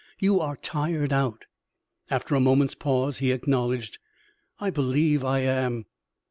[0.19, 1.45] You are tired out."
[2.09, 3.99] After a moment's pause, he acknowledged:
[4.59, 5.85] "I believe I am.